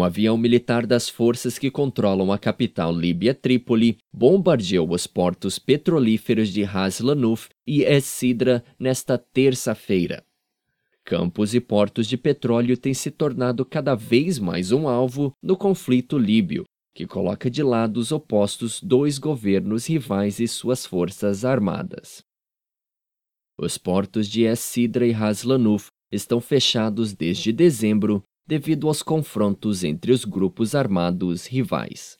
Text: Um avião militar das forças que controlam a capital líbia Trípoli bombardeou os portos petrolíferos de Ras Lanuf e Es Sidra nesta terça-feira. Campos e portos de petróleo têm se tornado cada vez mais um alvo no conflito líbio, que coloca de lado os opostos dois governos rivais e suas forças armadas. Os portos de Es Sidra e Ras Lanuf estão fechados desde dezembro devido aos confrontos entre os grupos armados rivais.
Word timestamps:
Um 0.00 0.04
avião 0.04 0.38
militar 0.38 0.86
das 0.86 1.10
forças 1.10 1.58
que 1.58 1.70
controlam 1.70 2.32
a 2.32 2.38
capital 2.38 2.90
líbia 2.90 3.34
Trípoli 3.34 3.98
bombardeou 4.10 4.94
os 4.94 5.06
portos 5.06 5.58
petrolíferos 5.58 6.48
de 6.48 6.62
Ras 6.62 7.00
Lanuf 7.00 7.50
e 7.66 7.82
Es 7.82 8.06
Sidra 8.06 8.64
nesta 8.78 9.18
terça-feira. 9.18 10.24
Campos 11.04 11.54
e 11.54 11.60
portos 11.60 12.06
de 12.06 12.16
petróleo 12.16 12.78
têm 12.78 12.94
se 12.94 13.10
tornado 13.10 13.62
cada 13.62 13.94
vez 13.94 14.38
mais 14.38 14.72
um 14.72 14.88
alvo 14.88 15.34
no 15.42 15.54
conflito 15.54 16.16
líbio, 16.16 16.64
que 16.94 17.06
coloca 17.06 17.50
de 17.50 17.62
lado 17.62 17.98
os 17.98 18.10
opostos 18.10 18.80
dois 18.80 19.18
governos 19.18 19.86
rivais 19.86 20.40
e 20.40 20.48
suas 20.48 20.86
forças 20.86 21.44
armadas. 21.44 22.24
Os 23.58 23.76
portos 23.76 24.26
de 24.26 24.44
Es 24.44 24.60
Sidra 24.60 25.06
e 25.06 25.12
Ras 25.12 25.42
Lanuf 25.42 25.88
estão 26.10 26.40
fechados 26.40 27.12
desde 27.12 27.52
dezembro 27.52 28.24
devido 28.50 28.88
aos 28.88 29.00
confrontos 29.00 29.84
entre 29.84 30.10
os 30.10 30.24
grupos 30.24 30.74
armados 30.74 31.46
rivais. 31.46 32.08